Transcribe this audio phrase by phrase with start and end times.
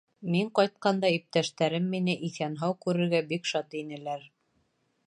[0.35, 4.27] Мин ҡайтҡанда, иптәштәрем мине иҫән-һау күрергә бик шат инеләр.